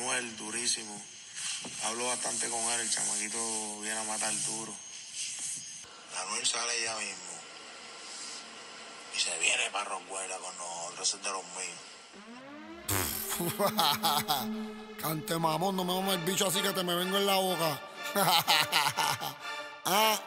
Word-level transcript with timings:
Anuel, 0.00 0.36
durísimo. 0.36 0.98
Hablo 1.84 2.06
bastante 2.06 2.48
con 2.48 2.58
él, 2.60 2.80
el 2.80 2.90
chamaquito 2.90 3.80
viene 3.82 3.98
a 3.98 4.04
matar 4.04 4.32
duro. 4.46 4.72
Anuel 6.22 6.46
sale 6.46 6.72
ya 6.82 6.96
mismo. 6.96 7.34
Y 9.14 9.20
se 9.20 9.38
viene 9.38 9.70
para 9.70 9.90
Ronguela 9.90 10.38
con 10.38 10.56
nosotros, 10.56 11.14
es 11.14 11.22
de 11.22 11.30
los 11.30 11.44
míos. 11.58 11.78
Cante 15.02 15.38
mamón, 15.38 15.76
no 15.76 15.84
me 15.84 15.92
vamos 15.92 16.14
el 16.14 16.20
bicho 16.22 16.46
así 16.46 16.62
que 16.62 16.70
te 16.70 16.82
me 16.82 16.94
vengo 16.94 17.18
en 17.18 17.26
la 17.26 17.36
boca. 17.36 17.80
ah, 19.84 20.18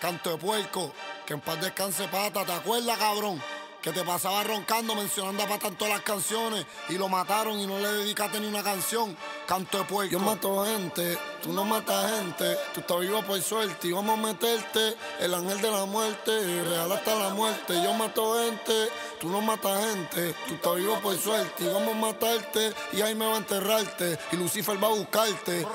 canto 0.00 0.30
de 0.30 0.38
puerco, 0.38 0.94
que 1.26 1.34
en 1.34 1.40
paz 1.42 1.60
descanse 1.60 2.08
pata, 2.08 2.46
¿te 2.46 2.52
acuerdas, 2.52 2.98
cabrón? 2.98 3.42
Que 3.82 3.90
te 3.90 4.04
pasaba 4.04 4.44
roncando, 4.44 4.94
mencionando 4.94 5.42
a 5.42 5.48
pata 5.48 5.66
en 5.66 5.74
todas 5.74 5.94
las 5.94 6.02
canciones 6.02 6.64
y 6.88 6.94
lo 6.94 7.08
mataron 7.08 7.58
y 7.58 7.66
no 7.66 7.80
le 7.80 7.88
dedicaste 7.92 8.38
ni 8.38 8.46
una 8.46 8.62
canción. 8.62 9.16
Canto 9.44 9.78
de 9.78 9.84
puerco. 9.84 10.12
Yo 10.12 10.20
mato 10.20 10.64
gente, 10.64 11.18
tú 11.42 11.52
no 11.52 11.64
matas 11.64 12.12
gente, 12.12 12.56
tú 12.74 12.80
estás 12.80 13.00
vivo 13.00 13.20
por 13.22 13.42
suerte 13.42 13.88
y 13.88 13.92
vamos 13.92 14.16
a 14.16 14.22
meterte 14.22 14.94
el 15.18 15.34
ángel 15.34 15.60
de 15.60 15.70
la 15.70 15.84
muerte, 15.84 16.62
real 16.62 16.92
hasta 16.92 17.14
la 17.16 17.30
muerte. 17.30 17.74
Yo 17.82 17.92
mato 17.94 18.38
gente, 18.38 18.88
tú 19.20 19.28
no 19.30 19.40
matas 19.40 19.84
gente, 19.84 20.32
tú 20.46 20.54
estás 20.54 20.76
vivo 20.76 21.00
por 21.00 21.18
suerte 21.18 21.64
y 21.64 21.66
vamos 21.66 21.94
a 21.94 21.98
matarte 21.98 22.72
y 22.92 23.00
ahí 23.00 23.16
me 23.16 23.26
va 23.26 23.34
a 23.34 23.38
enterrarte 23.38 24.16
y 24.30 24.36
Lucifer 24.36 24.80
va 24.80 24.88
a 24.88 24.92
buscarte. 24.92 25.66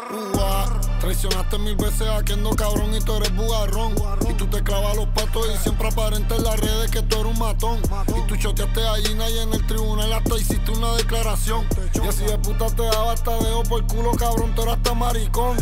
Traicionaste 1.07 1.57
mil 1.59 1.77
veces 1.77 2.05
a 2.05 2.21
no 2.35 2.49
cabrón 2.49 2.93
y 2.93 2.99
tú 2.99 3.13
eres 3.15 3.33
bugarrón. 3.33 3.95
Y 4.29 4.33
tú 4.33 4.45
te 4.47 4.61
clavas 4.61 4.93
los 4.97 5.05
patos 5.07 5.47
y 5.55 5.57
siempre 5.57 5.87
aparenta 5.87 6.35
en 6.35 6.43
las 6.43 6.59
redes 6.59 6.91
que 6.91 7.01
tú 7.01 7.21
eres 7.21 7.31
un 7.31 7.39
matón. 7.39 7.79
Y 8.09 8.27
tú 8.27 8.35
choteaste 8.35 8.85
allí 8.85 9.13
y 9.13 9.37
en 9.39 9.53
el 9.53 9.65
tribunal 9.67 10.11
hasta 10.11 10.37
hiciste 10.37 10.69
una 10.69 10.91
declaración. 10.95 11.65
Y 11.93 12.05
así 12.05 12.25
de 12.25 12.37
puta 12.39 12.65
te 12.67 12.83
daba 12.83 13.13
hasta 13.13 13.37
dedo 13.37 13.63
por 13.63 13.87
culo, 13.87 14.11
cabrón, 14.19 14.53
tú 14.53 14.63
eras 14.63 14.75
hasta 14.75 14.93
maricón. 14.95 15.55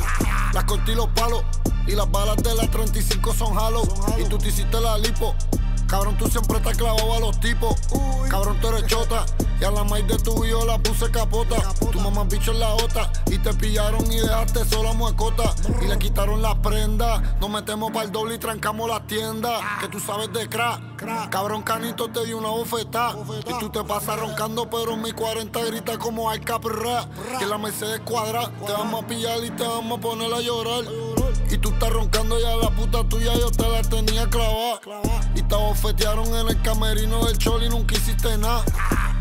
Las 0.52 0.64
corté 0.64 0.96
los 0.96 1.10
palos 1.10 1.44
y 1.86 1.92
las 1.92 2.10
balas 2.10 2.38
de 2.38 2.56
las 2.56 2.72
35 2.72 3.32
son 3.36 3.56
halo. 3.56 3.84
Y 4.18 4.28
tú 4.28 4.40
te 4.40 4.48
hiciste 4.48 4.82
la 4.82 4.98
lipo. 4.98 5.36
Cabrón, 5.88 6.18
tú 6.18 6.28
siempre 6.28 6.58
estás 6.58 6.78
clavado 6.78 7.14
a 7.14 7.20
los 7.20 7.40
tipos. 7.40 7.76
Cabrón, 8.30 8.60
tú 8.60 8.68
eres 8.70 8.86
chota. 8.88 9.26
Y 9.60 9.64
a 9.64 9.72
la 9.72 9.84
maíz 9.86 10.06
de 10.08 10.18
tu 10.18 10.44
hijo 10.44 10.66
la 10.66 10.78
puse 10.80 11.10
capota. 11.12 11.56
Tu 11.92 12.00
mamá 12.00 12.24
bicho 12.26 12.52
en 12.52 12.60
la 12.60 12.74
ota. 12.74 13.12
Y 13.28 13.38
te 13.38 13.54
pillaron 13.54 14.12
y 14.12 14.18
dejaste 14.18 14.66
sola 14.66 14.94
muecota. 14.94 15.56
Y 15.82 15.88
le 15.88 15.98
quitaron 15.98 16.42
las 16.42 16.56
prendas. 16.56 17.22
Nos 17.40 17.50
metemos 17.50 17.92
para 17.92 18.06
el 18.06 18.12
doble 18.12 18.36
y 18.36 18.38
trancamos 18.38 18.90
las 18.90 19.08
tiendas. 19.08 19.62
Que 19.80 19.88
tú 19.88 20.00
sabes 20.00 20.32
de 20.34 20.50
crack. 20.50 20.82
Cabrón, 21.30 21.62
canito 21.62 22.10
te 22.10 22.26
dio 22.26 22.38
una 22.38 22.50
bofetada. 22.50 23.16
Y 23.48 23.60
tú 23.60 23.70
te 23.70 23.84
pasas 23.84 24.20
roncando, 24.20 24.70
pero 24.70 24.94
en 24.94 25.02
mi 25.02 25.12
40 25.12 25.64
grita 25.66 25.98
como 25.98 26.30
al 26.30 26.42
caprra. 26.42 27.08
Que 27.40 27.46
la 27.46 27.58
Mercedes 27.58 28.02
cuadra. 28.02 28.52
Te 28.66 28.74
vamos 28.74 29.04
a 29.04 29.08
pillar 29.08 29.44
y 29.44 29.52
te 29.52 29.64
vamos 29.64 30.00
a 30.00 30.02
poner 30.02 30.34
a 30.34 30.42
llorar. 30.42 30.84
Y 31.50 31.58
tú 31.58 31.70
estás 31.70 31.94
roncando 31.94 32.40
ya 32.40 32.56
la 32.58 32.70
puta 32.72 33.08
tuya, 33.08 33.34
yo 33.36 33.52
te 33.52 33.70
la 33.70 33.82
tenía 33.84 34.30
clavada. 34.30 34.82
Y 35.36 35.44
te 35.44 35.56
bofetearon 35.56 36.28
en 36.28 36.48
el 36.48 36.62
camerino 36.62 37.26
del 37.26 37.38
chol 37.38 37.64
y 37.64 37.70
nunca 37.70 37.96
hiciste 37.96 38.38
nada. 38.38 38.64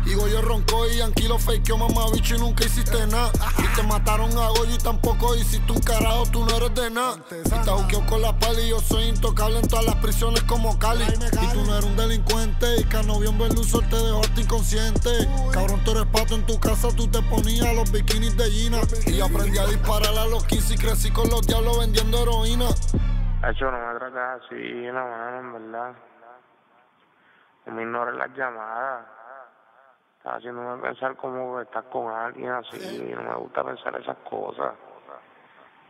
Y 0.05 0.13
Goyo 0.13 0.41
roncó 0.41 0.87
y 0.87 0.97
Yankee 0.97 1.27
lo 1.27 1.39
fakeó, 1.39 1.77
mamá 1.77 2.05
bicho, 2.13 2.35
y 2.35 2.39
nunca 2.39 2.63
hiciste 2.65 3.07
nada. 3.07 3.31
Y 3.57 3.75
te 3.75 3.83
mataron 3.83 4.31
a 4.37 4.49
Goyo 4.49 4.75
y 4.75 4.77
tampoco 4.77 5.35
hiciste 5.35 5.71
un 5.71 5.81
carajo, 5.81 6.25
tú 6.31 6.45
no 6.45 6.55
eres 6.57 6.75
de 6.75 6.91
nada. 6.91 7.17
Y 7.31 7.65
te 7.65 7.71
buqueo 7.71 8.05
con 8.05 8.21
la 8.21 8.37
pali 8.37 8.61
y 8.63 8.69
yo 8.69 8.79
soy 8.81 9.05
intocable 9.05 9.59
en 9.59 9.67
todas 9.67 9.85
las 9.85 9.95
prisiones 9.95 10.43
como 10.43 10.77
Cali. 10.77 11.03
Y 11.03 11.47
tú 11.53 11.63
no 11.65 11.73
eres 11.73 11.85
un 11.85 11.95
delincuente 11.95 12.79
y 12.79 12.83
Canovión 12.83 13.37
Berluzor 13.37 13.83
te 13.89 13.95
dejó 13.95 14.21
inconsciente. 14.37 15.09
Cabrón, 15.51 15.81
tú 15.83 15.91
eres 15.91 16.05
pato 16.05 16.35
en 16.35 16.45
tu 16.45 16.59
casa, 16.59 16.89
tú 16.95 17.07
te 17.07 17.21
ponías 17.23 17.73
los 17.75 17.91
bikinis 17.91 18.37
de 18.37 18.49
Gina. 18.51 18.79
Y 19.07 19.21
aprendí 19.21 19.57
a 19.57 19.65
disparar 19.65 20.17
a 20.17 20.25
los 20.27 20.45
15 20.45 20.73
y 20.73 20.77
crecí 20.77 21.11
con 21.11 21.29
los 21.29 21.45
diablos 21.47 21.79
vendiendo 21.79 22.21
heroína. 22.21 22.65
Hecho, 23.49 23.69
no 23.69 23.94
tratas 24.15 24.45
así, 24.45 24.81
la 24.85 25.03
mano, 25.03 25.39
en 25.39 25.53
verdad. 25.53 25.93
No 27.65 27.73
me 27.73 27.81
ignores 27.83 28.15
las 28.15 28.29
llamadas. 28.35 29.05
Estás 30.17 30.37
haciéndome 30.37 30.81
pensar 30.81 31.15
como 31.15 31.59
estás 31.59 31.83
con 31.85 32.11
alguien 32.11 32.51
así. 32.51 33.13
No 33.15 33.23
me 33.23 33.35
gusta 33.35 33.63
pensar 33.63 33.99
esas 33.99 34.17
cosas. 34.29 34.73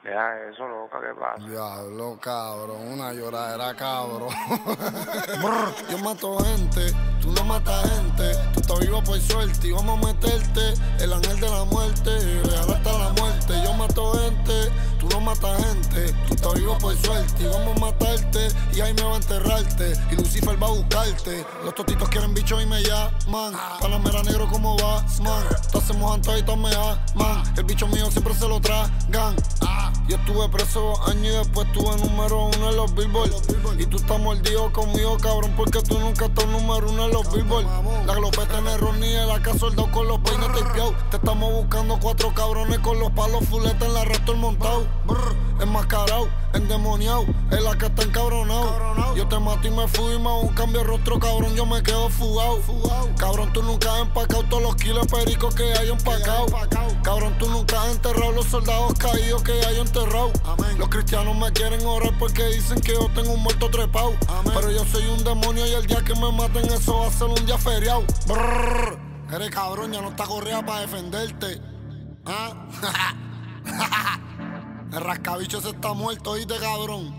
Deja 0.04 0.50
eso, 0.50 0.68
loca, 0.68 1.00
¿qué 1.02 1.20
pasa? 1.20 1.48
Diablo, 1.48 2.20
cabrón, 2.22 2.94
una 2.94 3.12
lloradera, 3.12 3.76
cabrón. 3.76 4.30
yo 5.90 5.98
mato 5.98 6.38
gente, 6.38 6.92
tú 7.20 7.32
no 7.32 7.44
matas 7.46 7.90
gente. 7.92 8.32
Tú 8.54 8.60
estás 8.60 8.80
vivo 8.82 9.02
por 9.04 9.20
suerte 9.20 9.68
y 9.68 9.72
vamos 9.72 9.98
a 9.98 10.06
meterte 10.06 10.74
el 11.04 11.12
ángel 11.12 11.40
de 11.40 11.50
la 11.50 11.64
muerte, 11.64 12.12
real 12.44 12.70
hasta 12.70 13.00
la 13.00 13.10
muerte. 13.20 13.54
Yo 13.64 13.74
mato 13.74 14.14
gente, 14.14 14.72
tú 15.00 15.10
no 15.10 15.22
matas 15.22 15.66
gente. 15.66 16.14
Tú 16.28 16.36
estás 16.36 16.54
vivo 16.54 16.78
por 16.78 16.94
suerte 16.98 17.44
y 17.44 17.48
vamos 17.48 17.76
a 17.76 17.80
matarte 17.80 18.05
y 18.76 18.82
ahí 18.82 18.94
me 18.94 19.04
va 19.04 19.14
a 19.14 19.18
enterrarte. 19.18 19.94
Y 20.12 20.16
Lucifer 20.16 20.62
va 20.62 20.68
a 20.68 20.72
buscarte. 20.72 21.46
Los 21.64 21.74
totitos 21.76 22.10
quieren 22.10 22.34
bicho 22.34 22.60
y 22.60 22.66
me 22.66 22.82
llaman. 22.84 23.54
Panamera 23.80 24.22
negro 24.24 24.48
como 24.50 24.78
va, 24.78 25.02
man. 25.24 25.44
Te 25.72 25.78
hacemos 25.78 26.20
y 26.26 26.30
y 26.30 26.56
me 26.58 26.70
man. 27.16 27.44
El 27.56 27.64
bicho 27.64 27.88
mío 27.88 28.12
siempre 28.12 28.34
se 28.34 28.48
lo 28.48 28.60
tragan. 28.60 29.36
Yo 30.08 30.18
estuve 30.18 30.48
preso 30.50 30.82
dos 30.82 31.10
años 31.10 31.34
y 31.34 31.38
después 31.38 31.68
estuve 31.68 31.98
número 31.98 32.46
uno 32.46 32.70
en 32.70 32.76
los 32.76 32.94
Billboard. 32.94 33.32
Y 33.80 33.86
tú 33.88 33.98
estás 33.98 34.20
mordido 34.20 34.72
conmigo, 34.72 35.18
cabrón, 35.18 35.54
porque 35.58 35.82
tú 35.82 35.98
nunca 36.00 36.26
estás 36.26 36.46
número 36.48 36.90
uno 36.90 37.06
en 37.06 37.12
los 37.12 37.34
Billboard. 37.34 37.66
La 38.06 38.14
glopeta 38.14 38.60
en 38.60 38.68
error 38.68 38.94
ni 38.98 39.08
el 39.08 39.32
acá 39.32 39.58
soldado 39.58 39.90
con 39.92 40.08
los 40.08 40.20
peines 40.20 40.48
tapeados. 40.48 40.94
Te 41.10 41.18
estamos 41.18 41.52
buscando 41.54 42.00
cuatro 42.00 42.34
cabrones 42.36 42.80
con 42.80 43.00
los 43.00 43.12
palos 43.12 43.46
fuletes 43.50 43.82
en 43.82 43.94
la 43.94 44.06
resto 44.06 44.34
el 44.34 44.38
montado. 44.38 44.86
Endemoniado, 46.54 47.26
el 47.52 47.68
acá 47.68 47.88
está 47.88 48.04
encabronado. 48.04 49.16
Yo 49.16 49.28
te 49.28 49.38
mato 49.40 49.68
y 49.68 49.72
me 49.72 49.88
fui, 49.88 50.18
más 50.20 50.44
un 50.44 50.54
cambio 50.54 50.80
de 50.80 50.88
rostro, 50.88 51.20
cabrón, 51.20 51.54
yo 51.56 51.66
me 51.66 51.84
quedo 51.84 52.10
fugado. 52.10 52.62
Cabrón, 53.18 53.52
tú 53.52 53.62
nunca 53.62 53.94
has 53.94 54.02
empacado 54.04 54.44
todos 54.44 54.64
los 54.64 54.76
kilos 54.76 55.06
pericos 55.08 55.54
que 55.54 55.64
hay 55.74 55.90
empacado. 55.90 56.46
Cabrón, 57.04 57.38
tú 57.38 57.50
nunca 57.50 57.82
has 57.82 57.96
enterrado 57.96 58.32
los 58.32 58.46
soldados 58.46 58.94
caídos 58.94 59.44
que 59.44 59.52
hay 59.52 59.80
enterrado. 59.80 60.32
Los 60.78 60.90
cristianos 60.90 61.36
me 61.36 61.52
quieren 61.52 61.86
orar 61.86 62.18
porque 62.18 62.46
dicen 62.46 62.80
que 62.80 62.94
yo 62.94 63.10
tengo 63.14 63.34
un 63.34 63.44
muerto 63.44 63.70
trepado. 63.70 64.14
Pero 64.54 64.72
yo 64.72 64.86
soy 64.86 65.06
un 65.08 65.24
demonio 65.24 65.66
y 65.66 65.74
el 65.74 65.86
día 65.86 66.04
que 66.04 66.16
me 66.16 66.32
maten 66.32 66.66
eso 66.72 67.00
va 67.00 67.08
a 67.08 67.12
ser 67.12 67.28
un 67.28 67.46
día 67.46 67.58
feriado. 67.58 68.04
Eres 69.34 69.50
cabrón, 69.50 69.92
ya 69.92 70.02
no 70.02 70.10
está 70.10 70.26
correa 70.26 70.66
para 70.66 70.82
defenderte. 70.82 71.60
¿Ah? 72.26 72.54
El 74.96 75.02
rascabicho 75.02 75.60
se 75.60 75.72
está 75.72 75.92
muerto, 75.92 76.32
oíste, 76.32 76.56
cabrón. 76.58 77.14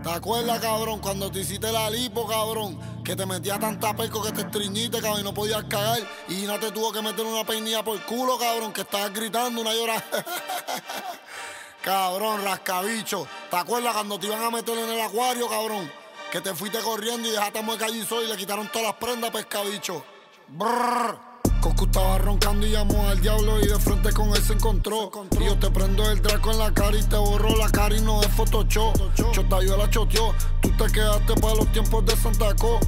¿Te 0.00 0.10
acuerdas, 0.10 0.60
cabrón, 0.60 1.00
cuando 1.00 1.28
te 1.28 1.40
hiciste 1.40 1.72
la 1.72 1.90
lipo, 1.90 2.24
cabrón? 2.24 3.02
Que 3.02 3.16
te 3.16 3.26
metía 3.26 3.58
tanta 3.58 3.96
perco 3.96 4.22
que 4.22 4.30
te 4.30 4.42
estreñiste, 4.42 5.00
cabrón, 5.00 5.22
y 5.22 5.24
no 5.24 5.34
podías 5.34 5.64
cagar. 5.64 5.98
Y 6.28 6.42
no 6.42 6.60
te 6.60 6.70
tuvo 6.70 6.92
que 6.92 7.02
meter 7.02 7.26
una 7.26 7.42
peinilla 7.42 7.82
por 7.82 8.00
culo, 8.04 8.38
cabrón, 8.38 8.72
que 8.72 8.82
estabas 8.82 9.12
gritando 9.12 9.60
una 9.60 9.74
llora. 9.74 10.04
cabrón, 11.82 12.44
rascabicho. 12.44 13.26
¿Te 13.50 13.56
acuerdas 13.56 13.92
cuando 13.92 14.16
te 14.16 14.28
iban 14.28 14.44
a 14.44 14.50
meter 14.52 14.78
en 14.78 14.90
el 14.90 15.00
acuario, 15.00 15.48
cabrón? 15.48 15.90
Que 16.30 16.40
te 16.40 16.54
fuiste 16.54 16.78
corriendo 16.78 17.26
y 17.26 17.32
dejaste 17.32 17.58
a 17.58 17.62
mueca 17.62 17.86
allí 17.86 18.06
y 18.08 18.28
le 18.28 18.36
quitaron 18.36 18.68
todas 18.68 18.86
las 18.86 18.94
prendas, 18.94 19.32
pescabicho. 19.32 20.04
Brrr. 20.46 21.29
Coco 21.60 21.84
estaba 21.84 22.18
roncando 22.18 22.66
y 22.66 22.70
llamó 22.70 23.08
al 23.08 23.20
diablo 23.20 23.60
y 23.60 23.66
de 23.66 23.78
frente 23.78 24.12
con 24.12 24.30
él 24.30 24.42
se 24.42 24.54
encontró. 24.54 25.10
Y 25.38 25.44
yo 25.44 25.58
te 25.58 25.70
prendo 25.70 26.10
el 26.10 26.22
draco 26.22 26.50
en 26.52 26.58
la 26.58 26.72
cara 26.72 26.96
y 26.96 27.02
te 27.02 27.16
borro 27.16 27.54
la 27.56 27.68
cara 27.68 27.94
y 27.94 28.00
no 28.00 28.22
es 28.22 28.28
Photoshop. 28.28 28.96
Chota 29.14 29.62
yo 29.62 29.76
la 29.76 29.88
choteó, 29.90 30.34
tú 30.62 30.70
te 30.70 30.90
quedaste 30.90 31.34
para 31.34 31.54
los 31.56 31.70
tiempos 31.72 32.06
de 32.06 32.16
Santa 32.16 32.54
Co. 32.56 32.80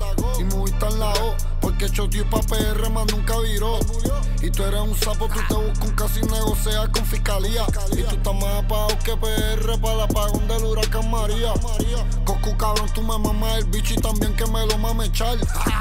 choteó 1.92 2.28
pa' 2.28 2.41
PR 2.41 2.91
más 2.91 3.06
nunca 3.12 3.38
viró. 3.41 3.78
Y 4.42 4.50
tú 4.50 4.64
eres 4.64 4.80
un 4.80 4.97
sapo, 4.97 5.28
tú 5.28 5.41
te 5.48 5.54
buscas 5.54 5.88
un 5.88 5.94
casi 5.94 6.22
negociar 6.22 6.91
con 6.91 7.04
fiscalía. 7.06 7.65
Y 7.92 8.03
tú 8.03 8.16
estás 8.16 8.34
más 8.34 8.65
apagado 8.65 8.98
que 9.04 9.16
PR 9.16 9.80
para 9.80 9.97
la 9.97 10.04
apagón 10.04 10.48
del 10.48 10.65
huracán 10.65 11.10
María. 11.10 11.53
Coco 12.24 12.56
cabrón, 12.56 12.91
tú 12.94 13.03
me 13.03 13.18
mamas 13.18 13.59
el 13.59 13.65
bicho 13.66 13.94
y 13.94 13.98
también 13.98 14.34
que 14.34 14.47
me 14.47 14.66
lo 14.66 14.78
mames 14.78 15.09
echar. 15.09 15.36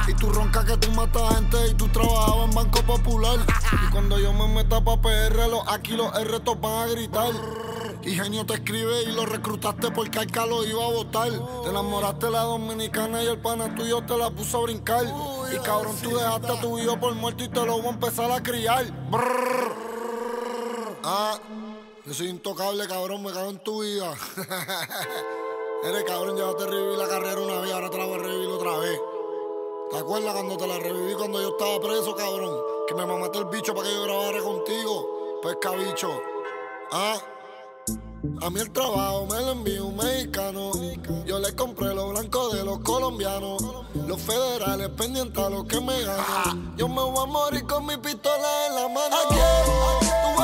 Y 0.07 0.13
tú 0.15 0.29
roncas 0.29 0.65
que 0.65 0.77
tú 0.77 0.91
matas 0.91 1.35
gente 1.35 1.57
y 1.71 1.73
tú 1.73 1.87
trabajabas 1.87 2.49
en 2.49 2.55
banco 2.55 2.81
popular. 2.83 3.39
Y 3.87 3.91
cuando 3.91 4.19
yo 4.19 4.33
me 4.33 4.47
meta 4.47 4.83
pa' 4.83 5.01
PR, 5.01 5.47
los 5.49 5.67
aquí 5.67 5.93
los 5.93 6.13
R 6.17 6.39
van 6.61 6.89
a 6.89 6.91
gritar. 6.91 7.70
Y 8.03 8.15
genio 8.15 8.45
te 8.45 8.55
escribe 8.55 9.03
y 9.03 9.11
lo 9.11 9.25
reclutaste 9.25 9.91
porque 9.91 10.19
Alca 10.19 10.45
lo 10.45 10.65
iba 10.65 10.83
a 10.83 10.91
votar. 10.91 11.31
Te 11.63 11.69
enamoraste 11.69 12.25
de 12.25 12.31
la 12.31 12.41
dominicana 12.43 13.23
y 13.23 13.27
el 13.27 13.37
pana 13.39 13.75
tuyo 13.75 14.01
te 14.03 14.17
la 14.17 14.31
puso 14.31 14.57
a 14.57 14.61
brincar. 14.63 15.05
Y 15.53 15.57
cabrón, 15.59 15.95
tú 16.01 16.15
dejaste 16.15 16.51
a 16.51 16.61
tu 16.61 16.79
hijo 16.79 16.99
por 16.99 17.13
muerto 17.13 17.43
y 17.43 17.49
te 17.49 17.63
lo 17.63 17.77
voy 17.77 17.87
a 17.87 17.89
empezar 17.89 18.31
a 18.31 18.41
criar. 18.41 18.85
Ah, 21.03 21.39
yo 22.05 22.13
soy 22.13 22.29
intocable, 22.29 22.87
cabrón, 22.87 23.21
me 23.23 23.31
cago 23.31 23.51
en 23.51 23.59
tu 23.59 23.83
vida. 23.83 24.13
Eres 25.83 26.03
cabrón, 26.03 26.37
ya 26.37 26.55
te 26.55 26.65
reviví 26.65 26.95
la 26.95 27.07
carrera 27.07 27.39
una 27.39 27.59
vez, 27.59 27.71
ahora 27.71 27.89
te 27.89 27.97
la 27.97 28.05
voy 28.05 28.15
a 28.15 28.23
revivir 28.23 28.49
otra 28.49 28.77
vez. 28.77 28.99
¿Te 29.91 29.97
acuerdas 29.97 30.33
cuando 30.33 30.57
te 30.57 30.67
la 30.67 30.79
reviví 30.79 31.13
cuando 31.13 31.41
yo 31.41 31.49
estaba 31.49 31.79
preso, 31.79 32.15
cabrón? 32.15 32.55
Que 32.87 32.95
me 32.95 33.05
mamaste 33.05 33.39
el 33.39 33.45
bicho 33.45 33.75
para 33.75 33.87
que 33.87 33.93
yo 33.93 34.03
grabara 34.03 34.39
contigo. 34.39 35.39
pescabicho. 35.43 36.21
Ah. 36.91 37.19
A 38.41 38.49
mí 38.51 38.59
el 38.59 38.71
trabajo 38.71 39.27
me 39.31 39.39
lo 39.39 39.51
envió 39.53 39.85
un 39.87 39.95
mexicano. 39.97 40.71
Yo 41.25 41.39
le 41.39 41.55
compré 41.55 41.93
los 41.95 42.11
blancos 42.11 42.53
de 42.53 42.63
los 42.63 42.79
colombianos. 42.79 43.63
Los 44.07 44.21
federales 44.21 44.89
pendientes 44.89 45.43
a 45.43 45.49
los 45.49 45.65
que 45.65 45.81
me 45.81 46.01
ganan. 46.03 46.75
Yo 46.77 46.87
me 46.87 47.01
voy 47.01 47.23
a 47.23 47.25
morir 47.25 47.63
con 47.65 47.85
mi 47.85 47.97
pistola 47.97 48.67
en 48.67 48.75
la 48.75 48.87
mano. 48.89 49.15
¿A 49.15 49.27
quién? 49.29 50.05
Tú 50.35 50.41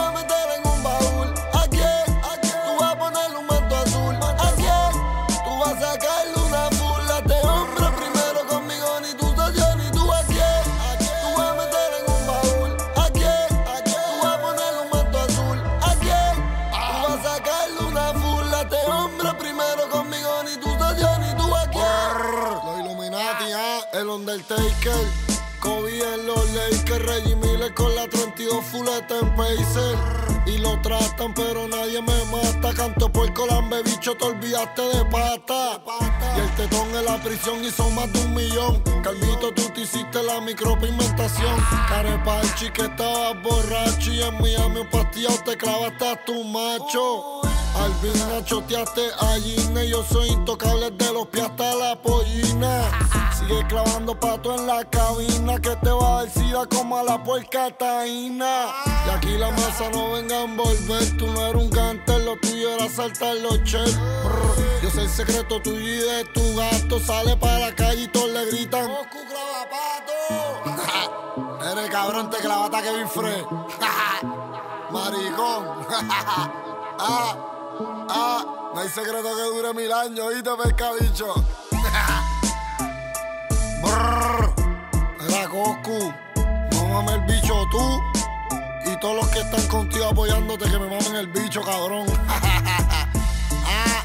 Undertaker. 24.18 25.06
Kobe 25.60 26.00
en 26.00 26.26
los 26.26 26.44
Lakers, 26.54 27.06
Reggie 27.06 27.36
Miller 27.36 27.72
con 27.76 27.94
la 27.96 28.08
32 28.08 28.66
fuleta 28.66 29.20
en 29.20 29.36
Pacer. 29.36 29.96
Y 30.48 30.58
lo 30.58 30.82
tratan, 30.82 31.36
pero 31.36 31.68
nadie 31.68 32.02
me 32.02 32.26
mata. 32.26 32.74
Canto 32.74 33.12
puerco, 33.12 33.46
lambe 33.46 33.84
bicho, 33.84 34.16
te 34.16 34.26
olvidaste 34.26 34.82
de 34.82 35.06
pata. 35.06 35.82
Y 36.36 36.40
el 36.40 36.56
tetón 36.56 36.96
en 36.96 37.06
la 37.06 37.22
prisión 37.22 37.64
hizo 37.64 37.90
más 37.92 38.12
de 38.12 38.20
un 38.22 38.34
millón. 38.34 38.82
Calvito, 39.04 39.54
tú 39.54 39.62
te 39.76 39.82
hiciste 39.82 40.24
la 40.24 40.42
micropigmentación. 40.42 41.56
Carepachi 41.88 42.72
que 42.72 42.84
estabas 42.84 43.42
borracho 43.44 44.14
y 44.14 44.24
en 44.24 44.42
Miami 44.42 44.80
un 44.80 44.90
pastillado 44.90 45.38
te 45.46 45.56
clavaste 45.58 46.10
a 46.10 46.26
tu 46.26 46.44
macho. 46.44 47.42
Albina, 47.80 48.44
choteaste 48.44 49.12
a 49.20 49.36
Gine, 49.40 49.88
yo 49.88 50.04
soy 50.04 50.30
intocable 50.30 50.90
de 50.92 51.14
los 51.14 51.28
pies 51.28 51.46
hasta 51.46 51.76
la 51.76 51.96
pollina. 52.02 52.90
Sigue 53.38 53.66
clavando 53.68 54.20
pato 54.20 54.56
en 54.56 54.66
la 54.66 54.84
cabina 54.86 55.60
que 55.60 55.76
te 55.76 55.92
va 55.92 56.08
a 56.08 56.24
dar 56.24 56.34
sida 56.34 56.66
como 56.66 56.98
a 56.98 57.04
la 57.04 57.24
puerca 57.24 57.70
taína. 57.70 58.68
Y 59.06 59.10
aquí 59.10 59.38
la 59.38 59.52
masa 59.52 59.90
no 59.92 60.14
venga 60.14 60.38
a 60.38 60.44
envolver, 60.44 61.18
tú 61.18 61.28
no 61.28 61.46
eres 61.46 61.64
un 61.64 61.70
gante, 61.70 62.20
lo 62.20 62.36
tuyo 62.38 62.72
era 62.76 62.90
saltar 62.90 63.36
los 63.38 63.64
chefs. 63.64 63.96
Brr, 63.96 64.82
Yo 64.82 64.90
sé 64.90 65.02
el 65.02 65.10
secreto 65.10 65.62
tuyo 65.62 65.80
y 65.80 65.98
de 65.98 66.26
tu 66.34 66.56
gato, 66.56 67.00
sale 67.00 67.38
para 67.38 67.60
la 67.60 67.76
calle 67.76 68.04
y 68.04 68.08
todos 68.08 68.30
le 68.30 68.46
gritan. 68.48 68.90
Eres 71.72 71.90
cabrón, 71.90 72.30
te 72.30 72.38
clavata 72.38 72.82
Kevin 72.82 73.10
Frey. 73.10 73.44
Maricón. 74.92 75.86
ah, 77.00 77.57
ah, 78.10 78.72
no 78.74 78.82
hay 78.82 78.90
secreto 78.90 79.36
que 79.36 79.44
dure 79.44 79.74
mil 79.74 79.92
años, 79.92 80.26
¿oíste, 80.26 80.50
pescabicho? 80.64 81.34
Brrr, 83.82 84.54
era 85.28 85.48
Goku. 85.48 86.14
No 86.72 86.88
mames 86.88 87.16
el 87.16 87.22
bicho 87.22 87.66
tú. 87.72 88.02
Y 88.86 89.00
todos 89.00 89.16
los 89.18 89.28
que 89.28 89.40
están 89.40 89.68
contigo 89.68 90.06
apoyándote 90.06 90.70
que 90.70 90.80
me 90.80 90.88
mamen 90.88 91.16
el 91.16 91.28
bicho, 91.28 91.62
cabrón. 91.62 92.08
ah, 92.30 94.04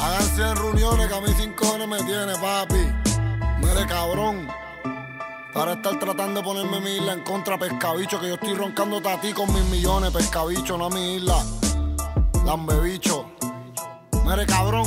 háganse 0.00 0.42
en 0.42 0.56
reuniones 0.56 1.08
que 1.08 1.14
a 1.14 1.20
mí 1.20 1.32
cinco 1.36 1.64
cojones 1.64 1.88
me 1.88 2.02
tiene, 2.04 2.34
papi. 2.36 2.92
Mire, 3.58 3.86
cabrón. 3.86 4.48
Para 5.54 5.72
estar 5.72 5.98
tratando 5.98 6.40
de 6.40 6.44
ponerme 6.44 6.80
mi 6.80 6.96
isla 6.96 7.14
en 7.14 7.20
contra, 7.20 7.58
pescabicho, 7.58 8.20
que 8.20 8.28
yo 8.28 8.34
estoy 8.34 8.54
roncándote 8.54 9.08
a 9.08 9.20
ti 9.20 9.32
con 9.32 9.52
mis 9.52 9.64
millones, 9.64 10.10
pescabicho, 10.12 10.76
no 10.76 10.86
a 10.86 10.90
mi 10.90 11.16
isla. 11.16 11.42
Lambe 12.48 12.80
bicho. 12.80 13.26
Mire, 14.24 14.46
cabrón, 14.46 14.86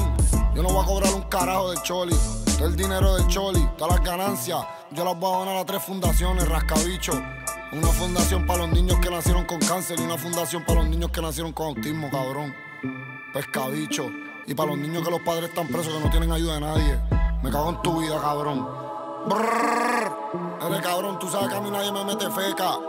yo 0.55 0.63
no 0.63 0.69
voy 0.69 0.83
a 0.83 0.87
cobrar 0.87 1.13
un 1.13 1.21
carajo 1.21 1.69
de 1.69 1.77
Choli. 1.83 2.15
Todo 2.57 2.65
el 2.65 2.75
dinero 2.75 3.15
de 3.15 3.27
Choli, 3.27 3.63
todas 3.77 3.97
las 3.97 4.03
ganancias, 4.03 4.65
yo 4.89 5.05
las 5.05 5.19
voy 5.19 5.31
a 5.31 5.37
donar 5.37 5.57
a 5.57 5.63
tres 5.63 5.83
fundaciones, 5.83 6.49
rascabicho. 6.49 7.11
Una 7.71 7.87
fundación 7.89 8.47
para 8.47 8.65
los 8.65 8.71
niños 8.71 8.97
que 8.99 9.11
nacieron 9.11 9.45
con 9.45 9.59
cáncer 9.59 9.99
y 9.99 10.01
una 10.01 10.17
fundación 10.17 10.65
para 10.65 10.81
los 10.81 10.89
niños 10.89 11.11
que 11.11 11.21
nacieron 11.21 11.53
con 11.53 11.67
autismo, 11.67 12.09
cabrón. 12.09 12.51
Pescabicho. 13.31 14.09
Y 14.47 14.55
para 14.55 14.71
los 14.71 14.79
niños 14.79 15.03
que 15.03 15.11
los 15.11 15.21
padres 15.21 15.49
están 15.49 15.67
presos, 15.67 15.93
que 15.93 15.99
no 15.99 16.09
tienen 16.09 16.31
ayuda 16.31 16.55
de 16.55 16.61
nadie. 16.61 16.99
Me 17.43 17.51
cago 17.51 17.69
en 17.69 17.81
tu 17.83 18.01
vida, 18.01 18.19
cabrón. 18.19 18.67
Brrr. 19.27 20.17
Eres 20.65 20.81
cabrón, 20.81 21.19
tú 21.19 21.29
sabes 21.29 21.49
que 21.49 21.57
a 21.57 21.61
mí 21.61 21.69
nadie 21.69 21.91
me 21.91 22.05
mete 22.05 22.27
feca. 22.31 22.79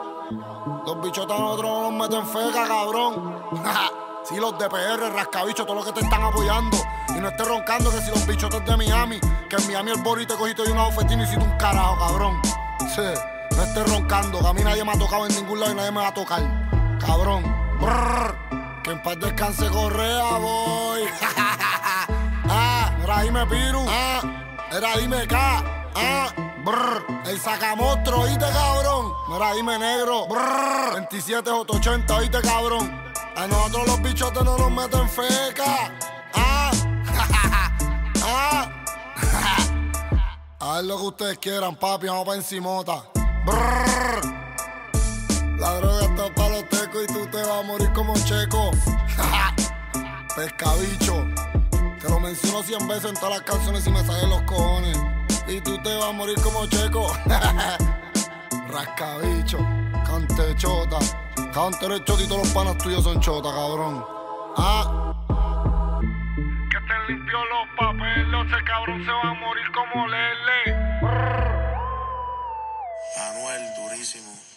Los 0.87 1.03
bichotas 1.03 1.39
nosotros 1.39 1.71
no 1.71 1.91
nos 1.91 2.09
meten 2.09 2.27
feca, 2.27 2.67
cabrón. 2.67 3.37
Sí, 4.25 4.37
los 4.37 4.57
de 4.57 4.69
PR, 4.69 5.13
rascabicho, 5.13 5.65
todos 5.65 5.77
los 5.77 5.87
que 5.87 5.93
te 5.93 6.01
están 6.05 6.23
apoyando. 6.23 6.77
Y 7.09 7.21
no 7.21 7.29
estés 7.29 7.47
roncando 7.47 7.91
que 7.91 8.01
si 8.01 8.11
los 8.11 8.25
bichotes 8.27 8.65
de 8.65 8.77
Miami, 8.77 9.19
que 9.49 9.57
en 9.57 9.67
Miami 9.67 9.91
el 9.91 10.01
Bori 10.01 10.27
te 10.27 10.35
cogiste 10.35 10.63
y 10.67 10.71
una 10.71 10.85
bofetina 10.85 11.23
y 11.23 11.27
hiciste 11.27 11.45
un 11.45 11.57
carajo, 11.59 11.99
cabrón. 11.99 12.41
Sí, 12.95 13.03
no 13.57 13.63
estés 13.63 13.91
roncando, 13.91 14.39
que 14.41 14.47
a 14.47 14.53
mí 14.53 14.63
nadie 14.63 14.85
me 14.85 14.93
ha 14.93 14.99
tocado 14.99 15.27
en 15.27 15.35
ningún 15.35 15.59
lado 15.59 15.73
y 15.73 15.75
nadie 15.75 15.91
me 15.91 16.01
va 16.01 16.09
a 16.09 16.15
tocar. 16.15 16.43
Cabrón. 17.05 17.63
Brrr, 17.81 18.37
que 18.85 18.93
en 18.93 19.03
paz 19.03 19.19
descanse 19.19 19.67
Correa, 19.69 20.39
voy. 20.39 21.03
ah, 22.49 22.97
era 23.03 23.19
ahí 23.19 23.31
me 23.33 23.45
piru. 23.47 23.85
Ah, 23.89 24.21
era 24.71 24.93
ahí 24.93 25.09
me 25.09 25.27
K. 25.27 25.65
Ah, 25.97 26.33
brr, 26.65 27.05
el 27.27 27.41
sacamostro, 27.41 28.21
oíste 28.21 28.47
cabrón. 28.53 29.13
Mira, 29.29 29.51
ahí 29.51 29.63
me 29.65 29.79
negro. 29.81 30.29
Brr, 30.29 30.93
27 30.95 31.51
880, 31.51 32.17
oíste 32.17 32.41
cabrón. 32.41 33.02
A 33.43 33.47
nosotros 33.49 33.89
los 33.89 34.03
bichotes 34.03 34.45
no 34.45 34.57
nos 34.57 34.71
meten 34.71 35.09
feca. 35.09 35.93
Ah, 36.33 36.71
ah. 38.23 38.71
Haz 40.61 40.85
lo 40.85 40.97
que 40.97 41.03
ustedes 41.03 41.39
quieran, 41.39 41.75
papi, 41.75 42.07
vamos 42.07 42.25
pa' 42.25 42.37
encimota. 42.37 43.03
Brrr. 43.45 44.21
La 45.59 45.75
droga 45.75 46.05
está 46.05 46.33
para 46.37 46.49
los 46.51 46.69
tecos 46.69 47.03
y 47.03 47.07
tú 47.13 47.27
te 47.33 47.39
vas 47.39 47.49
a 47.49 47.63
morir 47.63 47.93
como 47.93 48.15
checo. 48.15 48.71
Pescabicho. 50.37 51.27
Te 52.01 52.09
lo 52.09 52.21
menciono 52.21 52.63
cien 52.63 52.87
veces 52.87 53.07
en 53.07 53.15
todas 53.17 53.31
las 53.31 53.43
canciones 53.43 53.85
y 53.85 53.91
me 53.91 54.05
salen 54.05 54.31
los 54.31 54.43
cojones. 54.43 54.97
Y 55.49 55.61
tú 55.63 55.83
te 55.83 55.93
vas 55.97 56.11
a 56.11 56.13
morir 56.13 56.41
como 56.43 56.65
checo. 56.67 57.13
Rascabicho. 58.69 59.59
Cante 60.07 60.55
chota. 61.35 61.51
Cante 61.53 61.87
eres 61.87 62.05
chota 62.05 62.23
y 62.23 62.27
todos 62.29 62.43
los 62.43 62.53
panas 62.53 62.79
tuyos 62.79 63.05
son 63.05 63.21
chota, 63.21 63.51
cabrón. 63.51 64.05
Ah. 64.57 65.15
Que 66.71 66.79
te 66.79 67.13
limpió 67.13 67.39
los 67.45 67.69
papeles, 67.79 68.47
ese 68.47 68.65
cabrón 68.65 69.05
se 69.05 69.11
va 69.11 69.31
a 69.31 69.35
morir 69.35 69.73
como 69.73 70.07
Lele. 70.09 70.77
Manuel, 73.17 73.63
durísimo. 73.77 74.52